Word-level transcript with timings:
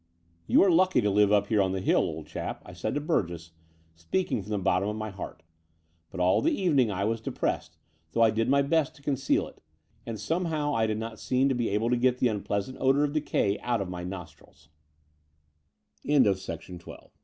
"You 0.47 0.63
are 0.63 0.71
lucky 0.71 0.99
to 0.99 1.11
live 1.11 1.31
up 1.31 1.45
here 1.45 1.61
on 1.61 1.73
the 1.73 1.79
hill, 1.79 2.01
old 2.01 2.25
chap," 2.25 2.63
I 2.65 2.73
said 2.73 2.95
to 2.95 2.99
Burgess, 2.99 3.51
speaking 3.93 4.41
from 4.41 4.49
the 4.49 4.57
bottom 4.57 4.89
of 4.89 4.95
my 4.95 5.11
heart: 5.11 5.43
but 6.09 6.19
all 6.19 6.41
the 6.41 6.59
evening 6.59 6.89
I 6.89 7.05
was 7.05 7.21
depressed, 7.21 7.77
though 8.11 8.23
I 8.23 8.31
did 8.31 8.49
my 8.49 8.63
best 8.63 8.95
to 8.95 9.03
conceal 9.03 9.47
it, 9.47 9.61
and 10.03 10.19
somehow 10.19 10.73
I 10.73 10.87
did 10.87 10.97
not 10.97 11.19
seem 11.19 11.51
able 11.61 11.91
to 11.91 11.97
get 11.97 12.17
the 12.17 12.29
unpleasant 12.29 12.79
odour 12.81 13.03
of 13.03 13.13
decay 13.13 13.59
out 13.59 13.79
of 13.79 13.89
my 13.89 14.01
n 16.01 16.35